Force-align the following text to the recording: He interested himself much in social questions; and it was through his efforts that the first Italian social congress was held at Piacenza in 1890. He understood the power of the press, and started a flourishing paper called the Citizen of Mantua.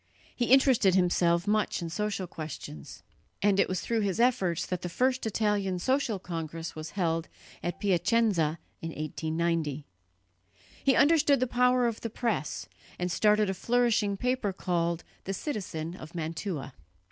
He 0.35 0.45
interested 0.45 0.95
himself 0.95 1.45
much 1.45 1.79
in 1.79 1.91
social 1.91 2.25
questions; 2.25 3.03
and 3.43 3.59
it 3.59 3.69
was 3.69 3.81
through 3.81 3.99
his 4.01 4.19
efforts 4.19 4.65
that 4.65 4.81
the 4.81 4.89
first 4.89 5.27
Italian 5.27 5.77
social 5.77 6.17
congress 6.17 6.73
was 6.75 6.97
held 6.97 7.29
at 7.61 7.79
Piacenza 7.79 8.57
in 8.81 8.89
1890. 8.89 9.85
He 10.83 10.95
understood 10.95 11.39
the 11.39 11.45
power 11.45 11.85
of 11.85 12.01
the 12.01 12.09
press, 12.09 12.67
and 12.97 13.11
started 13.11 13.47
a 13.47 13.53
flourishing 13.53 14.17
paper 14.17 14.51
called 14.51 15.03
the 15.25 15.35
Citizen 15.35 15.95
of 15.95 16.15
Mantua. 16.15 16.73